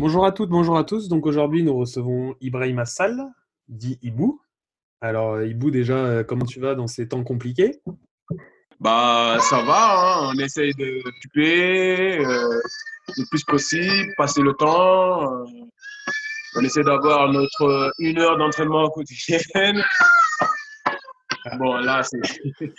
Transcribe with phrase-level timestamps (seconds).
[0.00, 1.08] Bonjour à toutes, bonjour à tous.
[1.08, 3.22] Donc aujourd'hui, nous recevons Ibrahim Assal,
[3.68, 4.40] dit Ibou.
[5.02, 7.82] Alors euh, Ibou, déjà, euh, comment tu vas dans ces temps compliqués?
[8.80, 12.60] Bah, ça va, hein, on essaye de occuper euh,
[13.14, 15.34] le plus possible, passer le temps.
[15.34, 15.44] euh,
[16.56, 19.84] on essaie d'avoir notre une heure d'entraînement quotidienne.
[21.58, 22.20] Bon, là, c'est.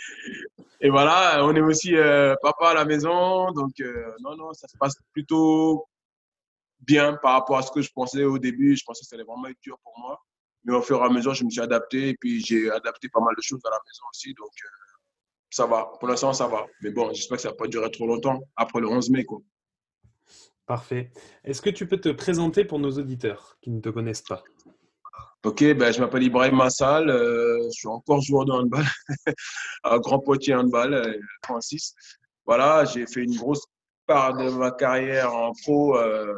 [0.80, 4.66] Et voilà, on est aussi euh, papa à la maison, donc euh, non, non, ça
[4.66, 5.86] se passe plutôt
[6.82, 8.76] bien par rapport à ce que je pensais au début.
[8.76, 10.20] Je pensais que ça allait vraiment être dur pour moi.
[10.64, 13.20] Mais au fur et à mesure, je me suis adapté et puis j'ai adapté pas
[13.20, 14.32] mal de choses à la maison aussi.
[14.34, 14.68] Donc, euh,
[15.50, 15.90] ça va.
[15.98, 16.66] Pour l'instant, ça va.
[16.82, 19.24] Mais bon, j'espère que ça va pas durer trop longtemps après le 11 mai.
[19.24, 19.40] Quoi.
[20.66, 21.10] Parfait.
[21.44, 24.42] Est-ce que tu peux te présenter pour nos auditeurs qui ne te connaissent pas?
[25.44, 27.10] Ok, ben, je m'appelle Ibrahim Massal.
[27.10, 28.84] euh, je suis encore joueur de handball
[29.82, 31.94] à Grand Poitiers Handball, euh, 36.
[32.46, 33.66] Voilà, j'ai fait une grosse
[34.06, 36.34] part de ma carrière en pro euh,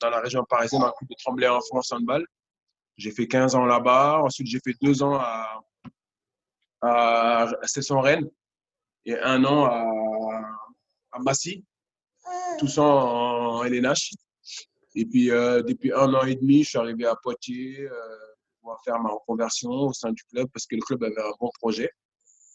[0.00, 2.26] dans la région parisienne, le club de Tremblay en France Handball.
[2.96, 4.22] J'ai fait 15 ans là-bas.
[4.22, 5.60] Ensuite, j'ai fait deux ans à,
[6.82, 8.28] à Cesson Rennes
[9.04, 9.66] et un an
[11.12, 11.64] à, Massy,
[12.58, 14.10] tout ça en LNH.
[14.94, 18.16] Et puis, euh, depuis un an et demi, je suis arrivé à Poitiers euh,
[18.60, 21.50] pour faire ma reconversion au sein du club parce que le club avait un bon
[21.60, 21.90] projet.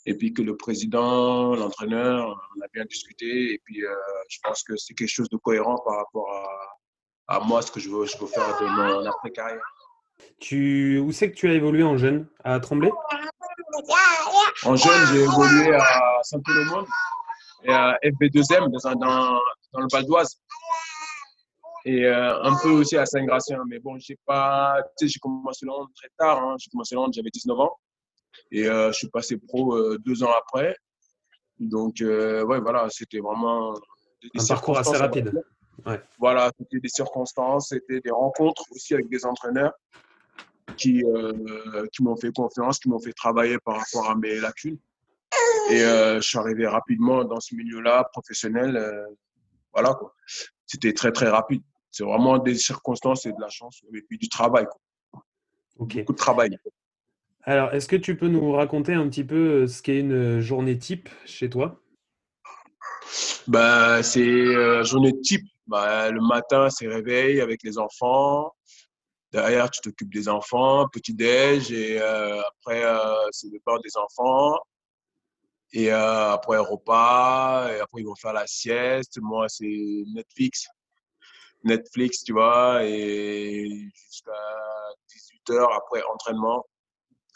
[0.08, 3.54] Et puis que le président, l'entraîneur, on a bien discuté.
[3.54, 3.94] Et puis, euh,
[4.30, 6.28] je pense que c'est quelque chose de cohérent par rapport
[7.28, 9.62] à, à moi, ce que je veux, je veux faire de mon après-carrière.
[10.40, 10.98] tu...
[11.00, 12.28] Où c'est que tu as évolué en jeune?
[12.44, 12.92] À Tremblay?
[14.66, 16.86] En jeune, j'ai évolué à Saint-Pélémon
[17.64, 19.40] et à FB2M dans, un- dans,
[19.74, 20.42] dans le Val d'Oise.
[21.86, 23.60] Et euh, un peu aussi à Saint-Gratien.
[23.68, 26.40] Mais bon, j'ai pas, tu sais, j'ai commencé le hand très tard.
[26.44, 26.56] hein.
[26.60, 27.76] J'ai commencé le hand, j'avais 19 ans.
[28.52, 30.76] Et euh, je suis passé pro euh, deux ans après.
[31.60, 33.74] Donc, euh, ouais, voilà, c'était vraiment
[34.22, 35.32] des, Un parcours assez rapide.
[35.86, 36.00] Ouais.
[36.20, 39.74] Voilà, c'était des circonstances, c'était des rencontres aussi avec des entraîneurs
[40.78, 44.78] qui, euh, qui m'ont fait confiance, qui m'ont fait travailler par rapport à mes lacunes.
[45.70, 48.76] Et euh, je suis arrivé rapidement dans ce milieu-là, professionnel.
[48.76, 49.06] euh,
[49.74, 50.14] voilà, quoi.
[50.66, 51.64] C'était très, très rapide.
[51.90, 55.24] C'est vraiment des circonstances et de la chance, et puis du travail, quoi.
[55.78, 55.98] Ok.
[55.98, 56.58] beaucoup de travail.
[57.44, 60.78] Alors, est-ce que tu peux nous raconter un petit peu euh, ce qu'est une journée
[60.78, 61.82] type chez toi?
[63.48, 65.46] Ben, c'est euh, journée type.
[65.68, 68.54] Ben, le matin, c'est réveil avec les enfants.
[69.32, 71.72] Derrière, tu t'occupes des enfants, petit-déj.
[71.72, 74.60] Et euh, après, euh, c'est le bain des enfants.
[75.74, 77.72] Et euh, après, repas.
[77.72, 79.20] Et après, ils vont faire la sieste.
[79.22, 80.68] Moi, c'est Netflix.
[81.64, 82.84] Netflix, tu vois.
[82.84, 84.32] Et jusqu'à
[85.10, 86.66] 18h, après, entraînement.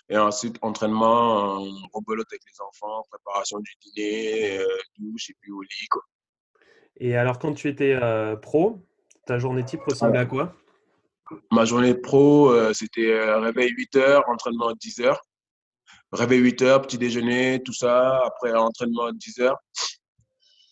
[0.10, 4.68] Et ensuite, entraînement, euh, rebelote avec les enfants, préparation du dîner, euh,
[5.00, 5.88] douche et puis au lit.
[5.90, 6.04] Quoi.
[6.98, 8.86] Et alors, quand tu étais euh, pro,
[9.26, 10.56] ta journée type ressemblait à quoi?
[11.52, 15.18] Ma journée pro, euh, c'était réveil 8h, entraînement 10h.
[16.12, 18.22] Réveil 8h, petit déjeuner, tout ça.
[18.26, 19.56] Après, entraînement 10h.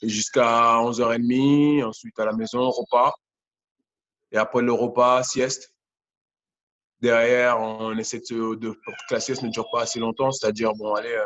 [0.04, 1.84] Et jusqu'à 11h30.
[1.84, 3.14] Ensuite, à la maison, repas.
[4.32, 5.73] Et après le repas, sieste.
[7.04, 10.72] Derrière, on essaie de, de pour que la sieste ne dure pas assez longtemps, c'est-à-dire,
[10.74, 11.26] bon, allez, euh,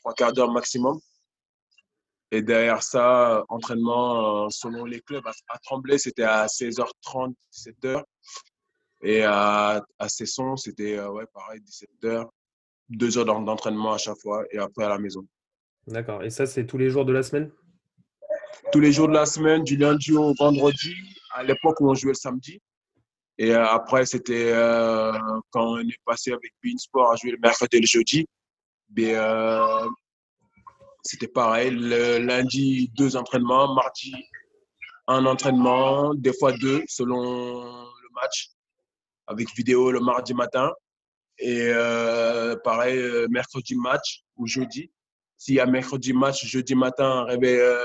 [0.00, 0.98] trois quarts d'heure maximum.
[2.32, 5.24] Et derrière ça, entraînement euh, selon les clubs.
[5.48, 8.02] À, Tremblay, c'était à 16h30, 17h.
[9.02, 12.28] Et à, à Cesson, c'était euh, ouais, pareil, 17h.
[12.88, 15.24] Deux heures d'en- d'entraînement à chaque fois et après à la maison.
[15.86, 16.24] D'accord.
[16.24, 17.52] Et ça, c'est tous les jours de la semaine?
[18.72, 20.94] Tous les jours de la semaine, du lundi au vendredi,
[21.34, 22.60] à l'époque où on jouait le samedi.
[23.40, 25.12] Et euh, après, c'était euh,
[25.50, 28.26] quand on est passé avec Beansport à jouer le mercredi et le jeudi.
[28.94, 29.88] Mais, euh,
[31.02, 31.70] c'était pareil.
[31.70, 33.74] Le lundi, deux entraînements.
[33.74, 34.14] Mardi,
[35.06, 36.12] un entraînement.
[36.14, 38.50] Des fois deux, selon le match.
[39.26, 40.70] Avec vidéo le mardi matin.
[41.38, 41.72] Et
[42.62, 44.90] pareil, mercredi match ou jeudi.
[45.38, 47.82] S'il y a mercredi match, jeudi matin, réveil euh.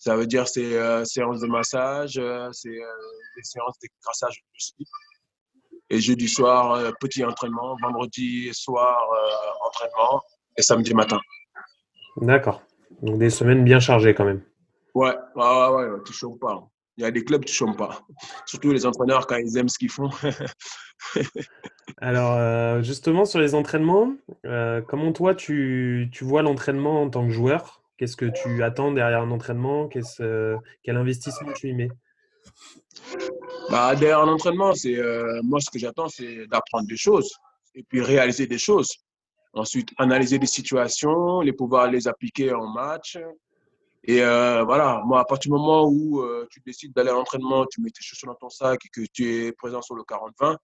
[0.00, 2.96] Ça veut dire c'est euh, séance de massage, euh, c'est euh,
[3.36, 4.74] des séances d'écrassage aussi.
[5.90, 7.76] Et jeudi soir, petit entraînement.
[7.82, 8.96] Vendredi soir,
[9.66, 10.22] entraînement.
[10.56, 11.18] Et samedi matin.
[12.16, 12.62] D'accord.
[13.02, 14.40] Donc, des semaines bien chargées quand même.
[14.94, 16.52] Ouais, ouais, ouais, ouais, tu chauffes pas.
[16.52, 16.68] hein.
[16.96, 18.02] Il y a des clubs, tu ne chômes pas.
[18.46, 20.10] Surtout les entraîneurs, quand ils aiment ce qu'ils font.
[22.00, 24.14] Alors, justement, sur les entraînements,
[24.86, 27.79] comment toi, tu, tu vois l'entraînement en tant que joueur?
[28.00, 29.86] Qu'est-ce que tu attends derrière un entraînement?
[29.86, 31.90] Qu'est-ce, Quel investissement tu y mets?
[33.68, 34.98] Bah, derrière un entraînement, c'est,
[35.42, 37.30] moi, ce que j'attends, c'est d'apprendre des choses
[37.74, 38.90] et puis réaliser des choses.
[39.52, 43.18] Ensuite, analyser des situations, les pouvoir les appliquer en match.
[44.04, 47.66] Et euh, voilà, moi, à partir du moment où euh, tu décides d'aller à l'entraînement,
[47.66, 50.56] tu mets tes chaussures dans ton sac et que tu es présent sur le 40-20,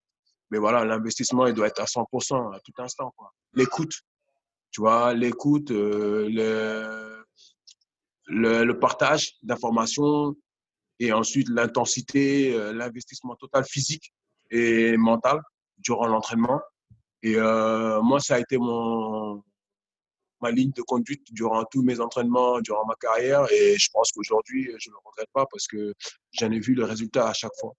[0.51, 3.13] mais voilà, l'investissement, il doit être à 100% à tout instant.
[3.53, 3.93] L'écoute,
[4.71, 7.16] tu vois, l'écoute, euh, le,
[8.27, 10.35] le, le, partage d'informations
[10.99, 14.13] et ensuite l'intensité, l'investissement total physique
[14.51, 15.41] et mental
[15.79, 16.61] durant l'entraînement.
[17.23, 19.43] Et euh, moi, ça a été mon,
[20.41, 23.51] ma ligne de conduite durant tous mes entraînements, durant ma carrière.
[23.53, 25.95] Et je pense qu'aujourd'hui, je ne le regrette pas parce que
[26.33, 27.73] j'en ai vu le résultat à chaque fois.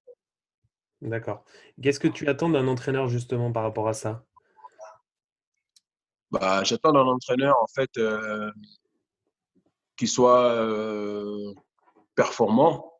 [1.01, 1.45] D'accord.
[1.81, 4.25] Qu'est-ce que tu attends d'un entraîneur justement par rapport à ça?
[6.31, 8.51] Bah, J'attends d'un entraîneur en fait euh,
[9.97, 11.53] qui soit euh,
[12.15, 12.93] performant,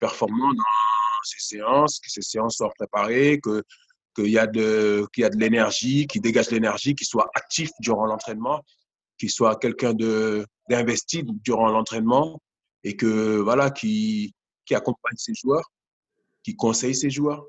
[0.00, 3.62] performant dans ses séances, que ses séances soient préparées, que
[4.16, 7.70] qu'il y a de, qu'il y a de l'énergie, qui dégage l'énergie, qui soit actif
[7.78, 8.64] durant l'entraînement,
[9.18, 12.40] qui soit quelqu'un de, d'investi durant l'entraînement
[12.84, 14.34] et que, voilà, qui,
[14.64, 15.70] qui accompagne ses joueurs,
[16.42, 17.44] qui conseille ses joueurs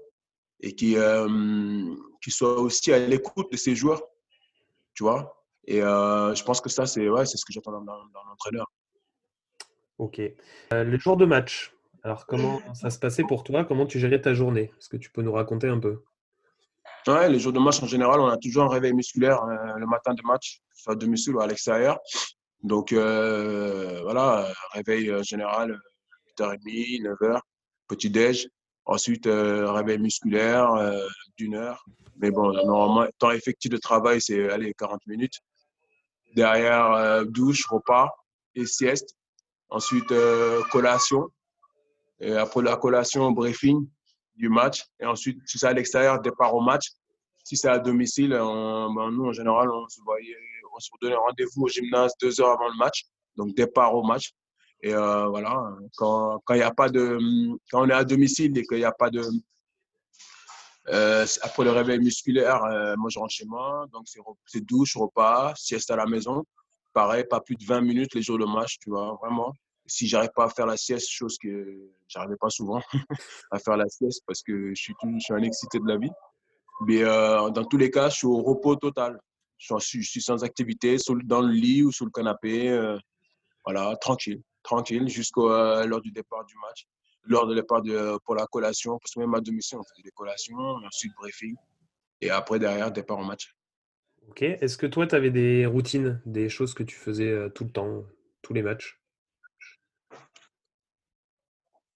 [0.62, 4.01] et qui, euh, qui soit aussi à l'écoute de ses joueurs,
[4.94, 5.36] tu vois.
[5.66, 7.96] Et euh, je pense que ça, c'est, ouais, ce que j'attends dans,
[8.28, 8.66] l'entraîneur.
[10.00, 10.19] Ok.
[10.19, 11.74] Euh, le jour de match,
[12.04, 13.66] alors comment ça se passait pour toi?
[13.66, 14.72] Comment tu gérais ta journée?
[14.80, 16.01] Est-ce que tu peux nous raconter un peu?
[17.06, 19.86] Ouais, les jours de match, en général, on a toujours un réveil musculaire euh, le
[19.86, 22.00] matin de match, soit à domicile ou à l'extérieur.
[22.63, 25.78] Donc, euh, voilà, réveil euh, général,
[26.40, 27.40] 8h30, 9h,
[27.90, 28.48] petit-déj.
[28.86, 30.72] Ensuite, réveil musculaire
[31.38, 31.86] d'une heure.
[32.18, 35.42] Mais bon, normalement, temps effectif de travail, c'est allez, 40 minutes.
[36.34, 38.10] Derrière, douche, repas
[38.56, 39.19] et sieste.
[39.69, 40.12] Ensuite,
[40.71, 41.30] collation.
[42.19, 43.88] Et après la collation, briefing
[44.36, 44.86] du match.
[45.00, 46.92] Et ensuite, si c'est à l'extérieur, départ au match.
[47.44, 50.36] Si c'est à domicile, ben, nous, en général, on se, voyait,
[50.75, 53.06] on se donnait rendez-vous au gymnase deux heures avant le match.
[53.36, 54.33] Donc, départ au match.
[54.81, 57.18] Et euh, voilà, quand, quand, y a pas de,
[57.69, 59.22] quand on est à domicile et qu'il n'y a pas de.
[60.88, 64.07] Euh, après le réveil musculaire, euh, moi je rentre chez moi, donc
[64.45, 66.45] c'est douche, repas, sieste à la maison.
[66.94, 69.53] Pareil, pas plus de 20 minutes les jours de match, tu vois, vraiment
[69.89, 72.81] si j'arrive pas à faire la sieste, chose que j'arrivais pas souvent
[73.51, 76.12] à faire la sieste parce que je suis, je suis un excité de la vie.
[76.86, 79.19] Mais euh, dans tous les cas, je suis au repos total.
[79.57, 80.95] Je suis, sans activité,
[81.25, 82.69] dans le lit ou sur le canapé.
[82.69, 82.97] Euh,
[83.65, 86.86] voilà, tranquille, tranquille jusqu'à euh, l'heure du départ du match.
[87.24, 90.12] L'heure de départ de, pour la collation, parce que même à domicile, on faisait des
[90.12, 91.56] collations, ensuite briefing.
[92.21, 93.53] Et après, derrière, départ au match.
[94.30, 94.44] Ok.
[94.44, 98.06] Est-ce que toi, tu avais des routines, des choses que tu faisais tout le temps,
[98.44, 99.02] tous les matchs?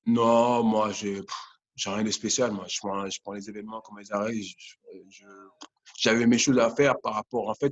[0.08, 1.22] Non, moi, j'ai
[1.86, 2.52] rien de spécial.
[2.52, 4.52] Moi, je prends, les événements comme ils arrivent.
[6.00, 7.50] J'avais mes choses à faire par rapport.
[7.50, 7.72] En fait,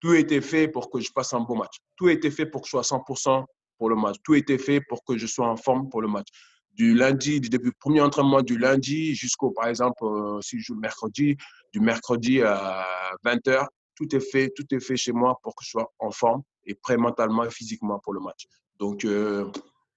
[0.00, 1.76] tout était fait pour que je passe un bon match.
[1.96, 3.44] Tout était fait pour que je sois 100%
[3.78, 4.16] pour le match.
[4.22, 6.28] Tout était fait pour que je sois en forme pour le match.
[6.72, 10.04] Du lundi, du début, premier entraînement du lundi jusqu'au, par exemple,
[10.42, 11.38] si je joue le mercredi,
[11.72, 12.86] du mercredi à
[13.24, 16.42] 20h, tout est fait, tout est fait chez moi pour que je sois en forme
[16.64, 18.46] et prêt mentalement et physiquement pour le match.
[18.78, 19.50] Donc, euh,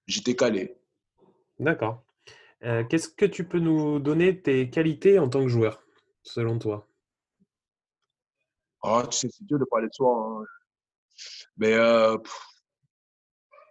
[0.06, 0.76] j'étais calé.
[1.58, 2.04] D'accord.
[2.64, 5.82] Euh, qu'est-ce que tu peux nous donner tes qualités en tant que joueur,
[6.22, 6.88] selon toi?
[8.82, 10.40] Ah, tu sais, c'est dur de parler de soi.
[10.40, 10.44] Hein.
[11.56, 12.16] Mais euh,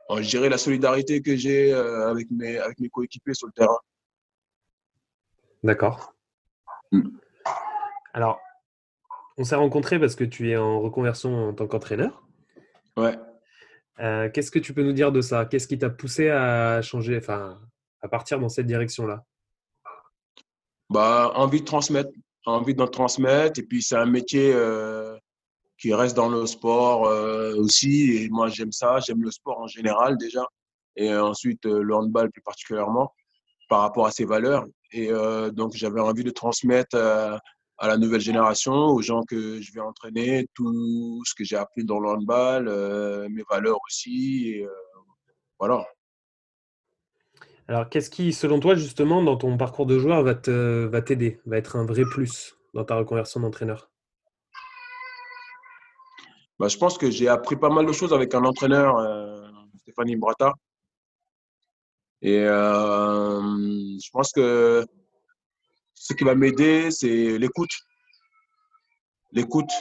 [0.10, 3.80] je dirais la solidarité que j'ai euh, avec mes, avec mes coéquipiers sur le terrain.
[5.64, 6.14] D'accord.
[6.92, 7.10] Mmh.
[8.14, 8.40] Alors,
[9.38, 12.28] on s'est rencontrés parce que tu es en reconversion en tant qu'entraîneur.
[12.96, 13.16] Ouais.
[14.34, 15.46] Qu'est-ce que tu peux nous dire de ça?
[15.46, 17.60] Qu'est-ce qui t'a poussé à changer, enfin,
[18.02, 19.24] à partir dans cette direction-là?
[20.90, 22.12] Bah, Envie de transmettre,
[22.46, 23.60] envie d'en transmettre.
[23.60, 25.18] Et puis, c'est un métier euh,
[25.78, 28.18] qui reste dans le sport euh, aussi.
[28.18, 29.00] Et moi, j'aime ça.
[29.00, 30.46] J'aime le sport en général déjà.
[30.96, 33.14] Et ensuite, euh, le handball plus particulièrement
[33.70, 34.66] par rapport à ses valeurs.
[34.94, 35.10] Et
[35.52, 36.96] donc, j'avais envie de transmettre
[37.78, 41.84] à la nouvelle génération, aux gens que je vais entraîner, tout ce que j'ai appris
[41.84, 42.66] dans le handball,
[43.30, 44.50] mes valeurs aussi.
[44.50, 44.68] Et,
[45.60, 45.86] voilà.
[47.68, 51.58] Alors, qu'est-ce qui, selon toi, justement, dans ton parcours de joueur, va t'aider, va, va
[51.58, 53.90] être un vrai plus dans ta reconversion d'entraîneur?
[56.60, 59.48] Bah, Je pense que j'ai appris pas mal de choses avec un entraîneur, euh,
[59.80, 60.54] Stéphanie Brata.
[62.22, 64.86] Et euh, je pense que
[66.08, 67.74] ce qui va m'aider, c'est l'écoute.
[69.32, 69.72] L'écoute,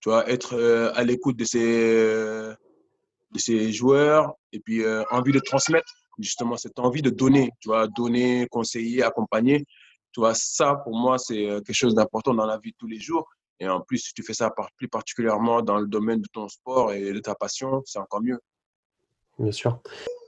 [0.00, 5.32] tu vois, être euh, à l'écoute de ces, de ces joueurs et puis euh, envie
[5.32, 9.66] de transmettre, justement, cette envie de donner, tu vois, donner, conseiller, accompagner.
[10.12, 12.98] Tu vois, ça, pour moi, c'est quelque chose d'important dans la vie de tous les
[12.98, 13.28] jours.
[13.60, 16.92] Et en plus, si tu fais ça plus particulièrement dans le domaine de ton sport
[16.92, 18.40] et de ta passion, c'est encore mieux.
[19.38, 19.80] Bien sûr.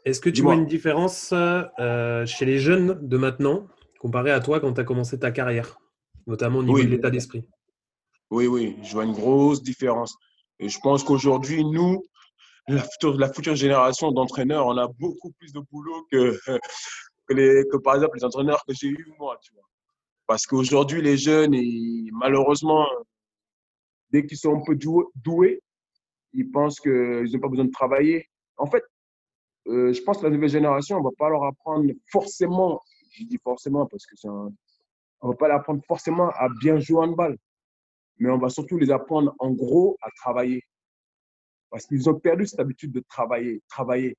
[0.05, 3.67] Est-ce que tu vois une différence euh, chez les jeunes de maintenant
[4.01, 5.79] comparé à toi quand tu as commencé ta carrière,
[6.27, 7.47] notamment au niveau de l'état d'esprit
[8.31, 10.17] Oui, oui, je vois une grosse différence.
[10.59, 12.03] Et je pense qu'aujourd'hui, nous,
[12.67, 16.39] la future, la future génération d'entraîneurs, on a beaucoup plus de boulot que,
[17.27, 19.39] que, les, que par exemple les entraîneurs que j'ai eu moi.
[19.43, 19.69] Tu vois.
[20.27, 22.87] Parce qu'aujourd'hui, les jeunes, et malheureusement,
[24.11, 24.77] dès qu'ils sont un peu
[25.15, 25.63] doués,
[26.33, 28.31] ils pensent qu'ils n'ont pas besoin de travailler.
[28.57, 28.85] En fait,
[29.67, 32.81] euh, je pense que la nouvelle génération, on ne va pas leur apprendre forcément,
[33.11, 34.29] je dis forcément parce que c'est
[35.23, 37.37] on va pas leur apprendre forcément à bien jouer en balle,
[38.19, 40.63] mais on va surtout les apprendre en gros à travailler.
[41.71, 44.17] Parce qu'ils ont perdu cette habitude de travailler, travailler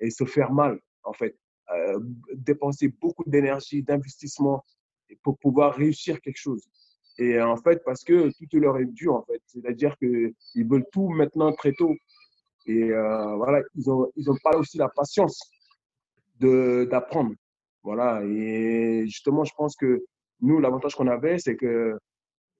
[0.00, 1.36] et se faire mal, en fait.
[1.70, 2.00] Euh,
[2.34, 4.64] dépenser beaucoup d'énergie, d'investissement
[5.22, 6.66] pour pouvoir réussir quelque chose.
[7.18, 9.42] Et en fait, parce que tout leur est dû, en fait.
[9.46, 10.34] C'est-à-dire qu'ils
[10.68, 11.94] veulent tout maintenant très tôt.
[12.66, 15.40] Et euh, voilà, ils n'ont ils ont pas aussi la patience
[16.40, 17.34] d'apprendre.
[17.82, 20.04] Voilà, et justement, je pense que
[20.40, 21.96] nous, l'avantage qu'on avait, c'est que,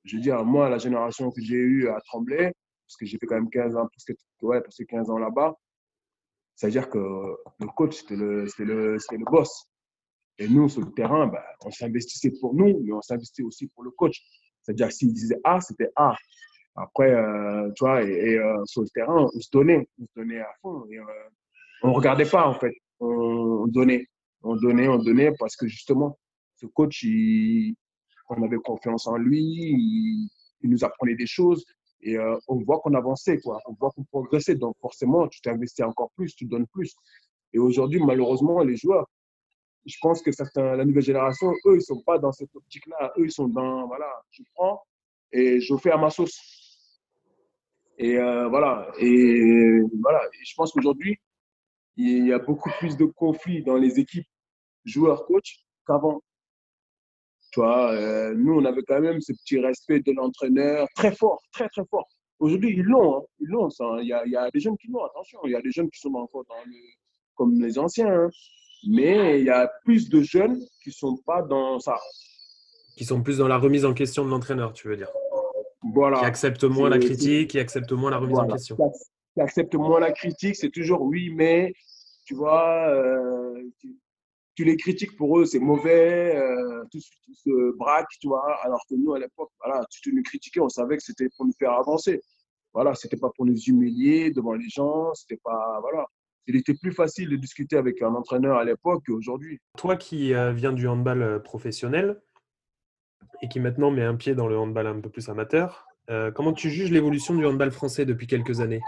[0.04, 2.52] je veux dire, moi, la génération que j'ai eue à Tremblay,
[2.86, 5.18] parce que j'ai fait quand même 15 ans, plus que, ouais, parce que 15 ans
[5.18, 5.54] là-bas,
[6.54, 9.70] c'est-à-dire que le coach, c'était le, le, le boss.
[10.38, 13.84] Et nous, sur le terrain, ben, on s'investissait pour nous, mais on s'investissait aussi pour
[13.84, 14.20] le coach.
[14.62, 16.16] C'est-à-dire s'il disait A, c'était A.
[16.74, 20.40] Après, euh, tu vois, et, euh, sur le terrain, on se donnait, on se donnait
[20.40, 20.84] à fond.
[20.90, 21.02] Euh,
[21.82, 22.74] on ne regardait pas, en fait.
[23.00, 24.06] On, donnait,
[24.42, 26.18] on donnait, on donnait, parce que justement,
[26.56, 27.04] ce coach,
[28.30, 30.30] on avait confiance en lui, il,
[30.70, 31.64] nous apprenait des choses,
[32.00, 32.16] et
[32.46, 33.60] on voit qu'on avançait, quoi.
[33.66, 34.54] On voit qu'on progressait.
[34.54, 36.94] Donc, forcément, tu t'investis encore plus, tu donnes plus.
[37.52, 39.06] Et aujourd'hui, malheureusement, les joueurs,
[39.86, 43.12] je pense que certains, la nouvelle génération, eux, ils ne sont pas dans cette optique-là.
[43.18, 44.82] Eux, ils sont dans, voilà, je prends
[45.32, 46.38] et je fais à ma sauce.
[47.98, 48.90] Et euh, voilà.
[48.98, 50.20] Et voilà.
[50.40, 51.18] je pense qu'aujourd'hui,
[51.98, 54.26] il y a beaucoup plus de conflits dans les équipes
[54.84, 56.22] joueurs-coach qu'avant.
[57.52, 61.42] Tu vois, euh, nous, on avait quand même ce petit respect de l'entraîneur très fort,
[61.52, 62.06] très, très fort.
[62.38, 63.18] Aujourd'hui, ils l'ont.
[63.18, 63.22] Hein.
[63.40, 63.84] ils l'ont, ça.
[64.00, 65.40] Il y, a, il y, a, des jeunes qui l'ont, attention.
[65.44, 66.76] Il y a des jeunes qui sont encore dans le,
[67.34, 68.12] comme les anciens.
[68.12, 68.30] Hein.
[68.88, 71.98] Mais il y a plus de jeunes qui ne sont pas dans ça.
[72.96, 75.10] Qui sont plus dans la remise en question de l'entraîneur, tu veux dire
[75.94, 76.18] voilà.
[76.20, 78.76] Qui acceptent moins la critique, qui acceptent moins la remise en question.
[79.34, 81.72] Qui acceptent moins la critique, c'est toujours oui, mais
[82.28, 83.62] tu vois, euh,
[84.54, 88.54] tu, les critiques pour eux, c'est mauvais, euh, tout, se braque, tu vois.
[88.62, 91.54] Alors que nous, à l'époque, voilà, tu nous critiquais, on savait que c'était pour nous
[91.58, 92.20] faire avancer.
[92.74, 95.78] Voilà, c'était pas pour nous humilier devant les gens, c'était pas.
[95.80, 96.04] Voilà.
[96.46, 99.58] Il était plus facile de discuter avec un entraîneur à l'époque qu'aujourd'hui.
[99.78, 102.20] Toi qui euh, viens du handball professionnel,
[103.40, 105.86] et qui maintenant met un pied dans le handball un peu plus amateur.
[106.10, 108.82] Euh, comment tu juges l'évolution du handball français depuis quelques années?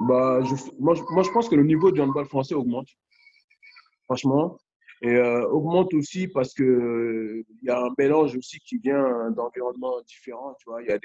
[0.00, 0.40] Bah,
[0.78, 2.88] moi, je, moi, je pense que le niveau du handball français augmente,
[4.04, 4.58] franchement.
[5.02, 6.64] Et euh, augmente aussi parce qu'il
[7.62, 10.54] il y a un mélange aussi qui vient d'environnements différents.
[10.80, 10.98] Il y a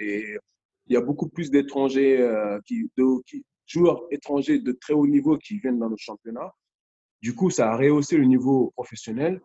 [0.87, 5.37] y a beaucoup plus d'étrangers euh, qui, de, qui, joueurs étrangers de très haut niveau
[5.37, 6.53] qui viennent dans le championnat.
[7.21, 9.41] Du coup, ça a rehaussé le niveau professionnel.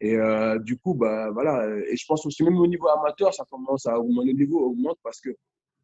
[0.00, 1.68] Et euh, du coup, bah, voilà.
[1.88, 4.98] Et je pense aussi, même au niveau amateur, ça commence à augmenter, le niveau augmente
[5.02, 5.30] parce que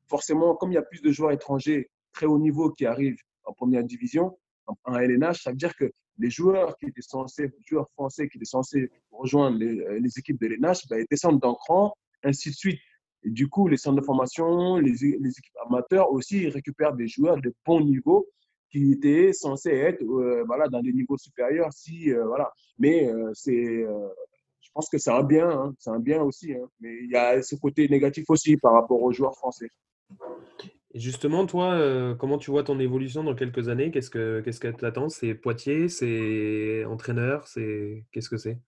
[0.08, 3.52] forcément, comme il y a plus de joueurs étrangers très haut niveau qui arrivent en
[3.52, 4.38] première division,
[4.84, 8.44] en, LNH, ça veut dire que les joueurs qui étaient censés, joueurs français qui étaient
[8.44, 12.80] censés rejoindre les, euh, équipes de LNH, bah, ils descendent d'un cran, ainsi de suite.
[13.24, 17.80] Du coup, les centres de formation, les, équipes amateurs aussi récupèrent des joueurs de bon
[17.80, 18.26] niveau
[18.70, 21.72] qui étaient censés être euh, voilà, dans des niveaux supérieurs.
[21.72, 22.52] Si, euh, voilà.
[22.78, 23.84] Mais c'est,
[24.60, 26.52] je pense que c'est un bien, hein, c'est un bien aussi.
[26.52, 26.68] Hein.
[26.80, 29.70] Mais il y a ce côté négatif aussi par rapport aux joueurs français.
[30.94, 33.90] Et justement, toi, comment tu vois ton évolution dans quelques années?
[33.90, 35.10] Qu'est-ce que qu'est-ce que t'attends?
[35.10, 38.58] C'est Poitiers C'est entraîneur C'est qu'est-ce que c'est?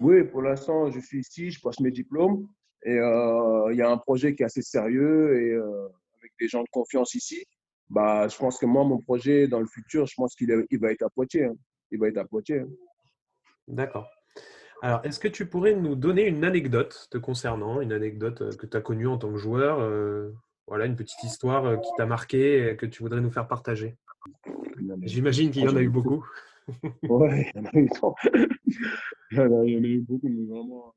[0.00, 2.48] Oui, pour l'instant, je suis ici, je passe mes diplômes
[2.84, 6.70] et il y a un projet qui est assez sérieux et avec des gens de
[6.70, 7.44] confiance ici
[7.92, 10.92] bah, je pense que moi, mon projet dans le futur, je pense qu'il il va
[10.92, 11.44] être à Poitiers.
[11.44, 11.54] Hein.
[11.90, 12.60] Il va être à Poitiers.
[12.60, 12.68] Hein.
[13.68, 14.08] D'accord.
[14.80, 18.66] Alors, est-ce que tu pourrais nous donner une anecdote te concernant, une anecdote euh, que
[18.66, 20.32] tu as connue en tant que joueur euh,
[20.66, 23.96] Voilà, une petite histoire euh, qui t'a marqué et que tu voudrais nous faire partager.
[25.02, 26.24] J'imagine qu'il y en a eu beaucoup.
[27.02, 27.88] Ouais, il y en a eu.
[29.32, 30.94] Il y en a, beaucoup, mais vraiment.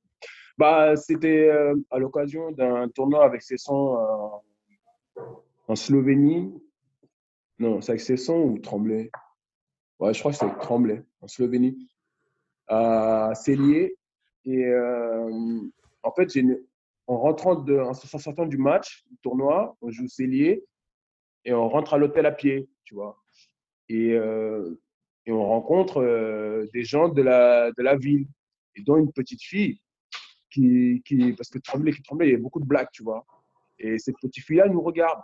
[0.58, 5.22] Bah, c'était euh, à l'occasion d'un tournoi avec Cesson euh,
[5.68, 6.54] en Slovénie.
[7.60, 9.10] Non, c'est avec Cesson ou Tremblay?
[10.00, 11.90] Ouais, je crois que c'est avec Tremblay, en Slovénie.
[12.68, 13.98] À Cellier.
[14.46, 15.60] Et euh,
[16.04, 16.46] en fait, j'ai
[17.08, 20.64] en rentrant de, en sortant du match, du tournoi, on joue Cellier
[21.44, 23.22] et on rentre à l'hôtel à pied, tu vois.
[23.90, 24.76] Et, euh,
[25.28, 28.28] on rencontre euh, des gens de la, ville,
[28.76, 29.80] et dont une petite fille
[30.52, 31.02] qui,
[31.36, 33.26] parce que Tremblay, qui Tremblay, il y a beaucoup de blagues, tu vois.
[33.80, 35.20] Et cette petite fille-là nous regarde.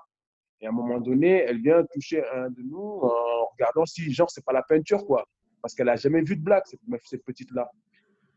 [0.59, 4.29] Et à un moment donné, elle vient toucher un de nous en regardant si, genre,
[4.29, 5.25] c'est pas la peinture, quoi.
[5.61, 6.63] Parce qu'elle a jamais vu de blague,
[7.03, 7.69] cette petite-là.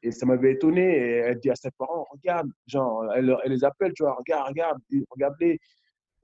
[0.05, 0.83] Et ça m'avait étonné.
[0.83, 4.49] Et elle dit à ses parents, regarde, genre, elle, elle les appelle, tu vois, regarde,
[4.49, 4.79] regarde,
[5.11, 5.59] regardez.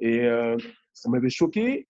[0.01, 0.57] Et euh,
[0.93, 1.89] ça m'avait choqué,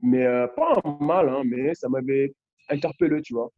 [0.00, 2.34] mais euh, pas mal, hein, mais ça m'avait
[2.68, 3.50] interpellé, tu vois.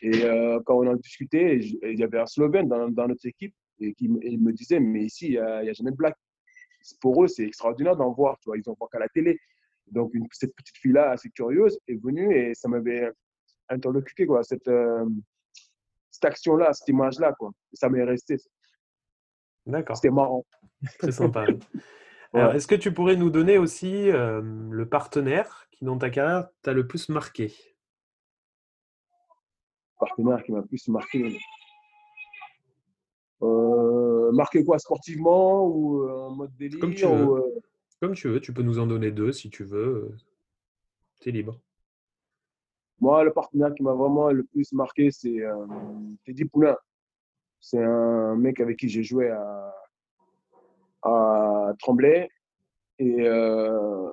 [0.00, 3.54] Et euh, quand on en discutait, il y avait un Slovène dans, dans notre équipe
[3.78, 6.14] et qui et me disait, mais ici, il n'y a, jamais de blague.
[7.00, 9.38] Pour eux, c'est extraordinaire d'en voir, tu vois, ils en voient qu'à la télé.
[9.88, 13.10] Donc, cette petite fille-là, assez curieuse, est venue et ça m'avait
[13.68, 14.68] interlocuté, quoi, cette,
[16.22, 17.50] cette action-là, cette image-là, quoi.
[17.72, 18.36] Et ça m'est resté.
[19.66, 20.44] D'accord, C'était marrant.
[20.98, 21.46] très sympa.
[22.34, 26.48] Alors, est-ce que tu pourrais nous donner aussi euh, le partenaire qui, dans ta carrière,
[26.62, 27.52] t'a le plus marqué?
[29.98, 31.38] Partenaire qui m'a plus marqué.
[33.42, 37.24] Euh, marqué quoi, sportivement ou euh, en mode délire Comme tu veux.
[37.24, 37.60] ou, euh,
[38.00, 40.16] Comme tu veux, tu peux nous en donner deux si tu veux.
[41.20, 41.60] Tu es libre.
[43.02, 45.66] Moi, le partenaire qui m'a vraiment le plus marqué, c'est euh,
[46.24, 46.76] Teddy Poulain.
[47.58, 49.28] C'est un mec avec qui j'ai joué
[51.02, 52.30] à, Tremblay.
[53.00, 54.08] Et euh,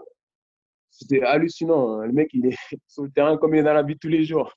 [0.89, 1.99] c'était hallucinant.
[1.99, 2.07] hein.
[2.07, 4.23] Le mec, il est sur le terrain comme il est dans la vie tous les
[4.23, 4.51] jours.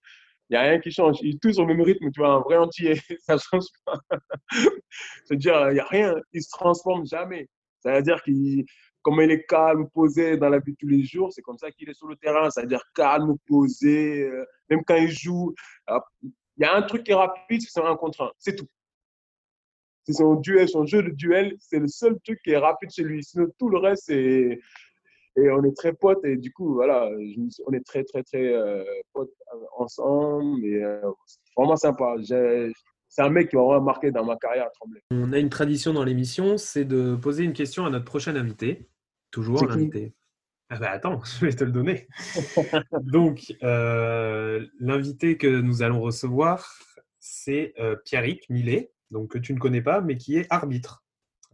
[0.49, 1.19] Il n'y a rien qui change.
[1.21, 2.95] Il est tous au même rythme, tu vois, un vrai entier.
[3.21, 4.01] Ça change pas.
[5.27, 6.15] C'est-à-dire, il n'y a rien.
[6.33, 7.51] Il ne se transforme jamais.
[7.81, 8.65] C'est-à-dire qu'il,
[9.03, 11.89] comme il est calme, posé dans la vie tous les jours, c'est comme ça qu'il
[11.91, 12.51] est sur le terrain.
[12.51, 14.23] C'est-à-dire calme, posé.
[14.23, 15.55] euh, Même quand il joue,
[15.91, 18.33] euh, il y a un truc qui est rapide, c'est un contre un.
[18.39, 18.69] C'est tout.
[20.05, 23.05] C'est son duel, son jeu de duel, c'est le seul truc qui est rapide chez
[23.05, 23.23] lui.
[23.23, 24.11] Sinon, tout le reste.
[24.11, 24.61] Et
[25.37, 27.09] on est très potes, et du coup, voilà,
[27.67, 28.85] on est très, très, très euh,
[29.15, 30.65] potes euh, ensemble.
[30.67, 31.11] Et euh,
[31.57, 32.17] vraiment sympa.
[33.15, 35.03] C'est un mec qui m'a vraiment marqué dans ma carrière à Tremblay.
[35.11, 38.89] On a une tradition dans l'émission, c'est de poser une question à notre prochain invité.
[39.31, 40.15] Toujours l'invité.
[40.71, 42.09] Ah bah attends, je vais te le donner.
[43.03, 46.79] Donc, euh, l'invité que nous allons recevoir,
[47.21, 51.05] c'est euh, Pierrick Millet, donc que tu ne connais pas, mais qui est arbitre.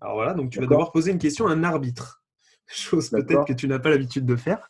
[0.01, 2.23] Alors voilà, donc tu vas devoir poser une question à un arbitre.
[2.69, 4.69] Chose peut-être que tu n'as pas l'habitude de faire.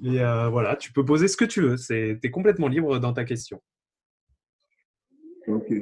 [0.00, 1.76] Mais euh, voilà, tu peux poser ce que tu veux.
[1.76, 3.62] Tu es complètement libre dans ta question.
[5.46, 5.72] Ok.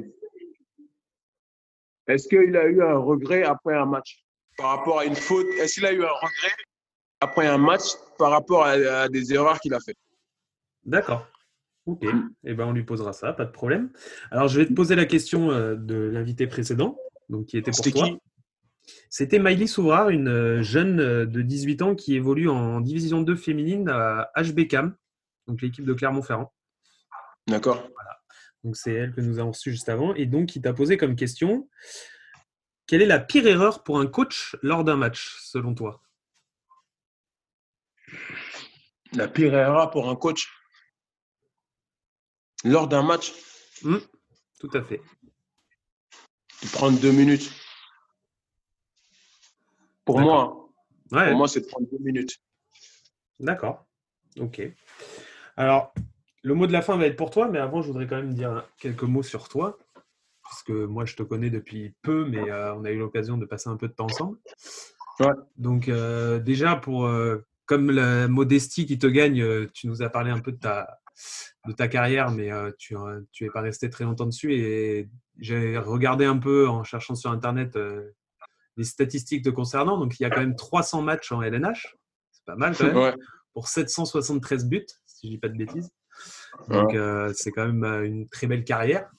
[2.07, 4.23] Est-ce qu'il a eu un regret après un match?
[4.57, 6.53] Par rapport à une faute, est-ce qu'il a eu un regret
[7.19, 7.83] après un match
[8.17, 9.95] par rapport à, à des erreurs qu'il a fait
[10.85, 11.27] D'accord.
[11.85, 12.05] Ok.
[12.43, 13.91] Eh ben, on lui posera ça, pas de problème.
[14.31, 16.97] Alors, je vais te poser la question euh, de l'invité précédent,
[17.29, 18.07] donc qui était pour C'était toi.
[18.07, 18.17] qui?
[19.09, 23.35] C'était Maïlis Souvrard, une euh, jeune euh, de 18 ans qui évolue en division 2
[23.35, 24.95] féminine à HBCAM,
[25.47, 26.53] donc l'équipe de Clermont-Ferrand.
[27.47, 27.87] D'accord.
[28.63, 30.13] Donc, c'est elle que nous avons reçue juste avant.
[30.15, 31.69] Et donc, qui t'a posé comme question
[32.87, 36.01] quelle est la pire erreur pour un coach lors d'un match, selon toi?
[39.13, 40.49] La pire erreur pour un coach
[42.63, 43.33] lors d'un match,
[43.83, 43.97] Hmm,
[44.59, 45.01] Tout à fait.
[46.63, 47.51] de prendre deux minutes.
[50.05, 50.71] Pour moi,
[51.11, 52.37] Ouais, pour moi, c'est de prendre deux minutes.
[53.39, 53.85] D'accord.
[54.39, 54.61] Ok.
[55.57, 55.93] Alors,
[56.47, 58.33] le mot de la fin va être pour toi, mais avant, je voudrais quand même
[58.33, 59.77] dire quelques mots sur toi,
[60.45, 63.69] puisque moi, je te connais depuis peu, mais euh, on a eu l'occasion de passer
[63.69, 64.37] un peu de temps ensemble.
[65.19, 65.33] Ouais.
[65.57, 70.31] Donc, euh, déjà, pour euh, comme la modestie qui te gagne, tu nous as parlé
[70.31, 70.99] un peu de ta,
[71.67, 74.53] de ta carrière, mais tu n'es pas resté très longtemps dessus.
[74.53, 77.77] Et j'ai regardé un peu en cherchant sur Internet
[78.77, 79.97] les statistiques te concernant.
[79.97, 81.97] Donc, il y a quand même 300 matchs en LNH.
[82.31, 83.15] C'est pas mal quand même Ouais.
[83.53, 85.91] pour 773 buts, si je dis pas de bêtises.
[86.69, 89.09] Donc, euh, c'est quand même euh, une très belle carrière.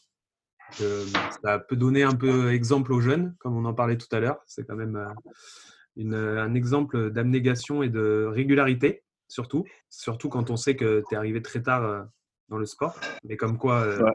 [0.80, 1.04] Euh,
[1.42, 4.38] ça peut donner un peu exemple aux jeunes, comme on en parlait tout à l'heure.
[4.46, 5.08] C'est quand même euh,
[5.96, 9.64] une- un exemple d'abnégation et de régularité, surtout.
[9.88, 12.06] Surtout quand on sait que tu es arrivé très tard
[12.48, 12.98] dans le sport.
[13.24, 14.12] Mais comme quoi, Ouais.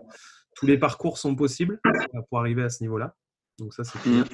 [0.55, 1.79] tous les parcours sont possibles
[2.29, 3.15] pour arriver à ce niveau-là.
[3.57, 4.13] Donc, ça, c'est Mhm.
[4.13, 4.25] bien.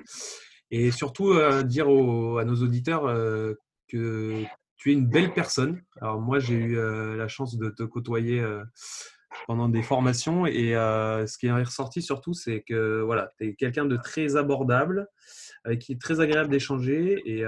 [0.72, 3.54] Et surtout, euh, dire aux- à nos auditeurs euh,
[3.88, 4.44] que
[4.80, 5.82] tu es une belle personne.
[6.02, 8.64] Alors moi, j'ai eu euh, la chance de te côtoyer euh,
[9.46, 10.46] pendant des formations.
[10.48, 15.08] Et ce qui est ressorti surtout, c'est que voilà, tu es quelqu'un de très abordable,
[15.66, 17.44] avec qui est très agréable d'échanger et,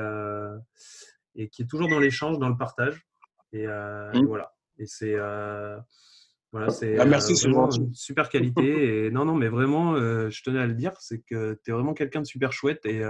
[1.35, 3.01] et qui est toujours dans l'échange, dans le partage.
[3.53, 4.25] Et, mmh.
[4.27, 4.53] voilà.
[4.77, 5.15] Et c'est
[6.53, 9.05] voilà, c'est ah, merci, une super qualité.
[9.05, 11.93] et non, non, mais vraiment, je tenais à le dire, c'est que tu es vraiment
[11.93, 13.01] quelqu'un de super chouette et,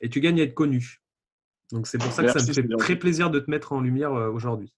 [0.00, 1.00] et tu gagnes à être connu.
[1.72, 4.12] Donc c'est pour ça que ça me fait très plaisir de te mettre en lumière
[4.12, 4.72] aujourd'hui.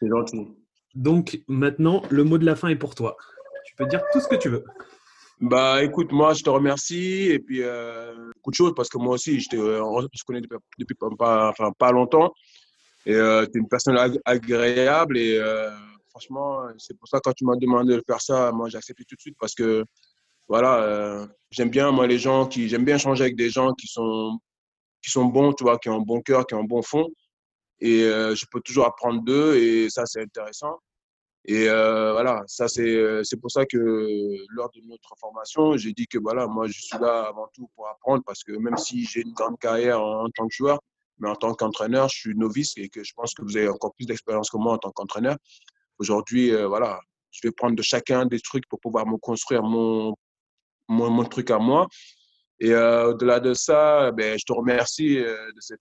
[0.00, 0.48] C'est gentil.
[0.94, 3.16] Donc maintenant, le mot de la fin est pour toi.
[3.64, 4.64] Tu peux dire tout ce que tu veux.
[5.40, 7.62] Bah écoute, moi je te remercie et puis
[8.34, 10.40] beaucoup de choses parce que moi aussi je te connais
[10.78, 12.32] depuis, pas, enfin, pas longtemps
[13.04, 15.40] et tu es une personne agréable et
[16.10, 19.04] franchement, c'est pour ça que quand tu m'as demandé de faire ça, moi j'ai accepté
[19.04, 19.84] tout de suite parce que
[20.48, 23.86] voilà, euh, j'aime bien moi les gens qui j'aime bien échanger avec des gens qui
[23.86, 24.38] sont
[25.02, 27.08] qui sont bons, tu vois, qui ont un bon cœur, qui ont un bon fond
[27.82, 30.78] et euh, je peux toujours apprendre d'eux et ça c'est intéressant.
[31.44, 33.76] Et euh, voilà, ça c'est c'est pour ça que
[34.50, 37.88] lors de notre formation, j'ai dit que voilà, moi je suis là avant tout pour
[37.88, 40.78] apprendre parce que même si j'ai une grande carrière en, tant que joueur,
[41.18, 43.92] mais en tant qu'entraîneur, je suis novice et que je pense que vous avez encore
[43.94, 45.36] plus d'expérience que moi en tant qu'entraîneur.
[45.98, 47.00] Aujourd'hui, euh, voilà,
[47.32, 50.14] je vais prendre de chacun des trucs pour pouvoir me construire mon,
[50.88, 51.88] mon, truc à moi.
[52.60, 55.80] Et euh, au-delà de ça, ben, je te remercie euh, de cette,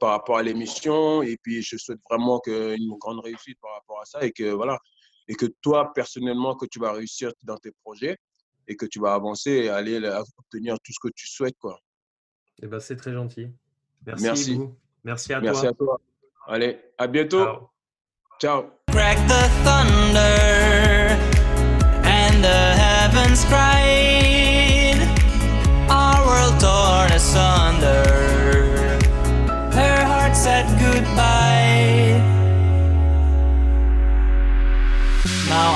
[0.00, 1.22] par rapport à l'émission.
[1.22, 4.24] Et puis, je souhaite vraiment que, une grande réussite par rapport à ça.
[4.24, 4.78] Et que, voilà,
[5.28, 8.16] et que toi, personnellement, que tu vas réussir dans tes projets
[8.68, 9.96] et que tu vas avancer et aller
[10.38, 11.58] obtenir tout ce que tu souhaites.
[11.58, 11.78] Quoi.
[12.62, 13.48] Eh ben, c'est très gentil.
[14.06, 14.24] Merci.
[14.24, 14.60] Merci,
[15.04, 15.50] Merci à toi.
[15.50, 16.00] Merci à toi.
[16.46, 17.70] Allez, à bientôt.
[18.40, 18.64] Ciao.
[18.88, 19.18] Crack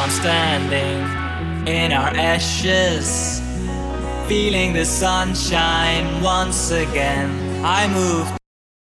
[0.07, 3.40] I'm standing in our ashes,
[4.29, 7.64] feeling the sunshine once again.
[7.64, 8.45] I moved.